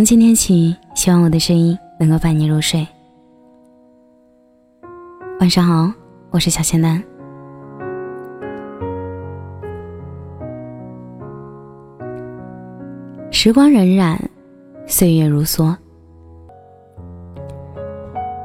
[0.00, 2.88] 从今天起，希望我的声音能够伴你入睡。
[5.40, 5.92] 晚上好，
[6.30, 7.04] 我是小仙丹。
[13.30, 14.16] 时光荏苒，
[14.86, 15.76] 岁月如梭。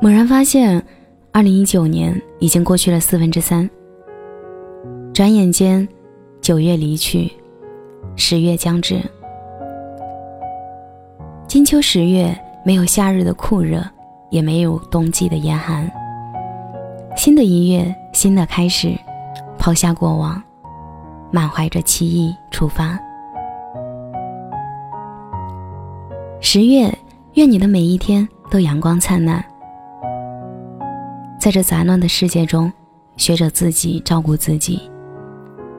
[0.00, 0.80] 猛然发现，
[1.32, 3.68] 二零一九年已经过去了四分之三。
[5.12, 5.88] 转眼间，
[6.40, 7.28] 九月离去，
[8.14, 9.02] 十月将至。
[11.50, 12.32] 金秋十月，
[12.62, 13.84] 没有夏日的酷热，
[14.28, 15.90] 也没有冬季的严寒。
[17.16, 18.96] 新的一月，新的开始，
[19.58, 20.40] 抛下过往，
[21.32, 22.96] 满怀着期意出发。
[26.40, 26.96] 十月，
[27.34, 29.44] 愿你的每一天都阳光灿烂。
[31.36, 32.72] 在这杂乱的世界中，
[33.16, 34.88] 学着自己照顾自己，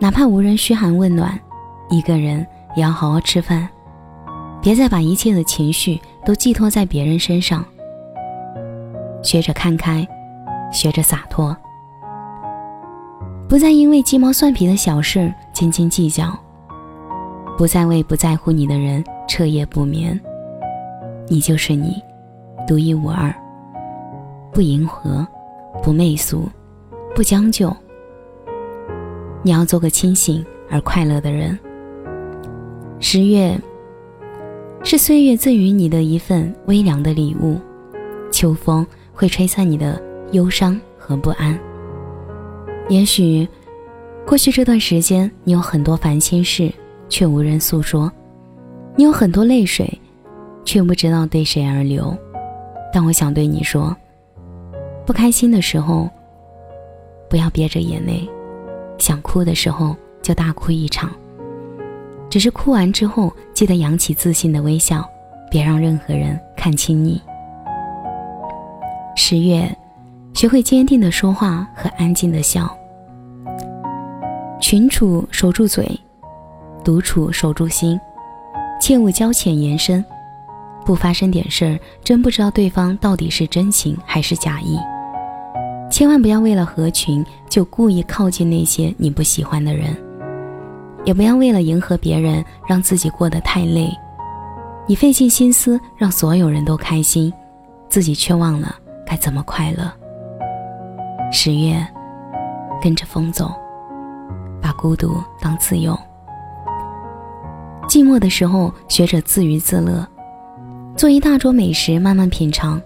[0.00, 1.38] 哪怕无人嘘寒问暖，
[1.90, 2.38] 一个人
[2.74, 3.68] 也要好好吃饭。
[4.60, 7.64] 别再把一切的情绪都寄托在别人身上。
[9.22, 10.06] 学着看开，
[10.72, 11.56] 学着洒脱，
[13.48, 16.38] 不再因为鸡毛蒜皮的小事斤斤计较，
[17.56, 20.18] 不再为不在乎你的人彻夜不眠。
[21.28, 22.02] 你就是你，
[22.66, 23.34] 独一无二，
[24.52, 25.26] 不迎合。
[25.80, 26.48] 不媚俗，
[27.14, 27.74] 不将就。
[29.42, 31.56] 你要做个清醒而快乐的人。
[32.98, 33.56] 十月，
[34.90, 37.60] 是岁月赠予你的一份微凉的礼物。
[38.32, 40.00] 秋风会吹散你的
[40.32, 41.60] 忧伤和不安。
[42.88, 43.46] 也许，
[44.26, 46.72] 过去这段时间，你有很多烦心事，
[47.06, 48.10] 却无人诉说；
[48.96, 49.86] 你有很多泪水，
[50.64, 52.16] 却不知道对谁而流。
[52.90, 53.94] 但我想对你说。
[55.04, 56.08] 不开心的时候，
[57.28, 58.26] 不要憋着眼泪；
[58.96, 61.14] 想哭的时候就大哭一场。
[62.30, 65.08] 只是哭完之后，记得扬起自信的微笑，
[65.50, 67.20] 别让任何人看清你。
[69.16, 69.68] 十月，
[70.34, 72.68] 学会坚定的说话和安静的笑。
[74.60, 75.88] 群处守住嘴，
[76.84, 77.98] 独处守住心，
[78.80, 80.04] 切勿交浅言深。
[80.84, 84.78] 不发生点事儿，真不知道对方到底是真情还是假意。
[85.90, 89.96] 千万不要为了合群就故意靠近那些你不喜欢的人，
[91.04, 93.90] 也不要为了迎合别人让自己过得太累。
[94.86, 97.32] 你费尽心思让所有人都开心，
[97.88, 98.74] 自己却忘了
[99.06, 99.92] 该怎么快乐。
[101.30, 101.86] 十月，
[102.82, 103.52] 跟着风走，
[104.60, 105.98] 把孤独当自由。
[107.88, 110.06] 寂寞的时候，学着自娱自乐，
[110.96, 112.80] 做一大桌美食慢慢品尝，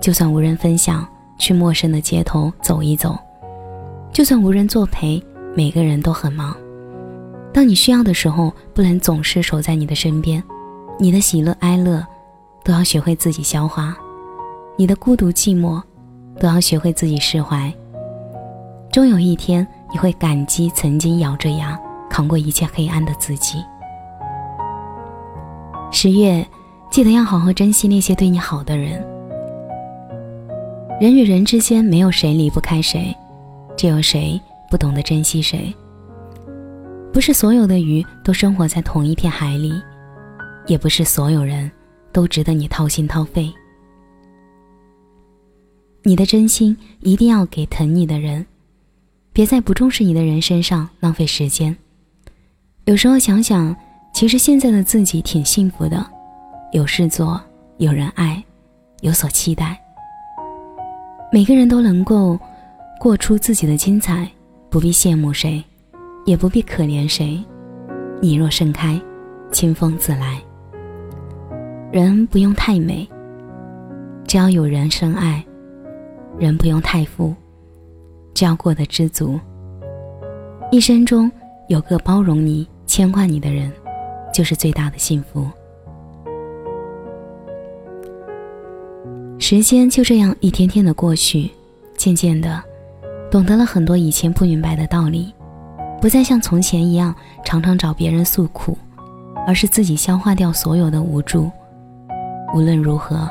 [0.00, 1.06] 就算无人分享。
[1.38, 3.18] 去陌生的街头走一走，
[4.12, 5.24] 就算无人作陪，
[5.56, 6.54] 每个人都很忙。
[7.52, 10.42] 当你需要的时候，不能总是守在你的身边。
[10.98, 12.06] 你的喜乐哀乐，
[12.62, 13.94] 都要学会自己消化；
[14.76, 15.82] 你的孤独寂寞，
[16.38, 17.72] 都要学会自己释怀。
[18.92, 21.78] 终有一天，你会感激曾经咬着牙
[22.08, 23.64] 扛过一切黑暗的自己。
[25.90, 26.46] 十月，
[26.90, 29.04] 记得要好好珍惜那些对你好的人。
[31.00, 33.16] 人与人之间没有谁离不开谁，
[33.76, 34.40] 只有谁
[34.70, 35.74] 不懂得珍惜谁。
[37.12, 39.82] 不是所有的鱼都生活在同一片海里，
[40.66, 41.70] 也不是所有人
[42.12, 43.52] 都值得你掏心掏肺。
[46.02, 48.46] 你的真心一定要给疼你的人，
[49.32, 51.76] 别在不重视你的人身上浪费时间。
[52.84, 53.74] 有时候想想，
[54.14, 56.04] 其实现在的自己挺幸福的，
[56.72, 57.40] 有事做，
[57.78, 58.42] 有人爱，
[59.00, 59.78] 有所期待。
[61.32, 62.38] 每个人都能够
[62.98, 64.30] 过出自己的精彩，
[64.70, 65.62] 不必羡慕谁，
[66.24, 67.42] 也不必可怜谁。
[68.20, 69.00] 你若盛开，
[69.50, 70.40] 清风自来。
[71.90, 73.08] 人不用太美，
[74.26, 75.42] 只要有人深爱；
[76.38, 77.34] 人不用太富，
[78.32, 79.40] 只要过得知足。
[80.70, 81.30] 一生中
[81.68, 83.72] 有个包容你、牵挂你的人，
[84.32, 85.48] 就是最大的幸福。
[89.38, 91.50] 时间就这样一天天的过去，
[91.96, 92.62] 渐渐的，
[93.30, 95.34] 懂得了很多以前不明白的道理，
[96.00, 97.14] 不再像从前一样
[97.44, 98.76] 常常找别人诉苦，
[99.46, 101.50] 而是自己消化掉所有的无助。
[102.54, 103.28] 无论如何，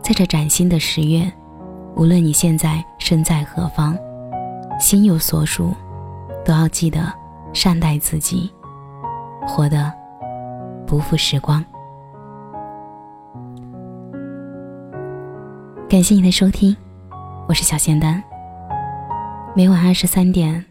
[0.00, 1.30] 在这崭新的十月，
[1.96, 3.98] 无论你现在身在何方，
[4.78, 5.74] 心有所属，
[6.44, 7.12] 都要记得
[7.52, 8.48] 善待自己，
[9.44, 9.92] 活得
[10.86, 11.64] 不负时光。
[15.88, 16.76] 感谢你的收听，
[17.48, 18.22] 我是小仙丹。
[19.52, 20.64] 每晚二十三点，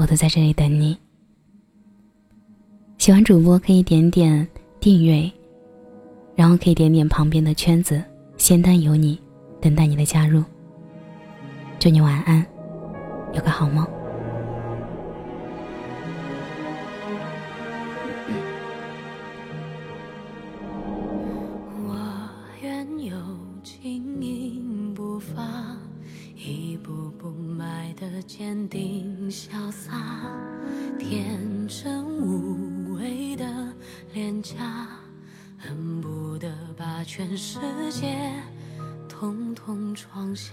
[0.00, 0.96] 我都在这里等你。
[2.96, 4.48] 喜欢主播可以点点
[4.80, 5.30] 订阅，
[6.34, 8.02] 然后可以点点旁边的圈子，
[8.38, 9.20] 仙丹有你，
[9.60, 10.42] 等待你的加入。
[11.78, 12.42] 祝你晚安，
[13.34, 13.86] 有个好梦。
[26.90, 29.96] 步步迈得坚定潇洒，
[30.98, 33.44] 天真无畏的
[34.12, 34.56] 脸颊。
[35.56, 37.60] 恨不得把全世
[37.92, 38.32] 界
[39.08, 40.52] 统统装下。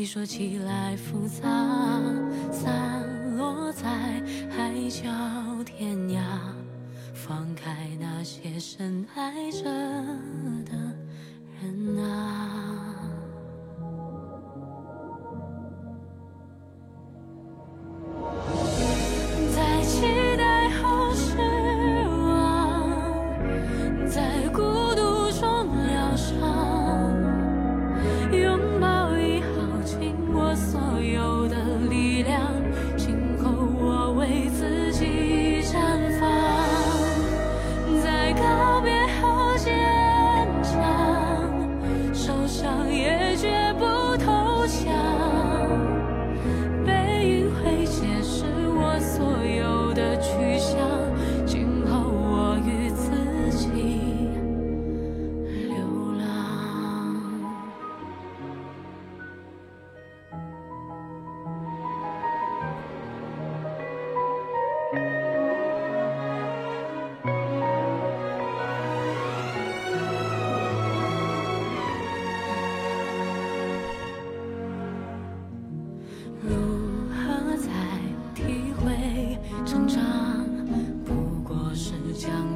[0.00, 1.42] 你说起来复杂。
[2.50, 3.84] 散落在
[4.48, 5.02] 海角
[5.62, 6.22] 天涯。
[7.12, 9.62] 放开那些深爱着
[10.64, 10.89] 的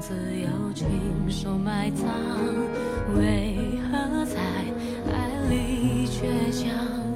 [0.07, 0.87] 自由亲
[1.31, 2.07] 手埋葬
[3.17, 3.57] 为
[3.91, 4.39] 何在
[5.11, 7.14] 爱里倔强？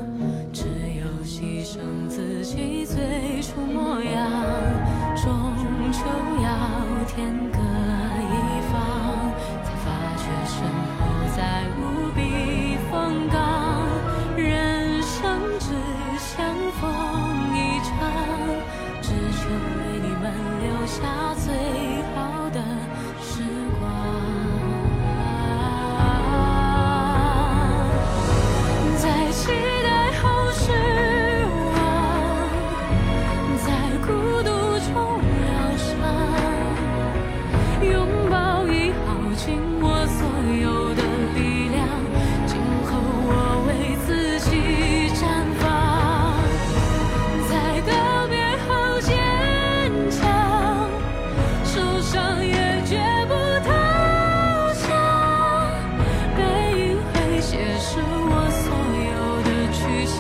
[57.81, 58.75] 是我所
[59.15, 60.19] 有的去向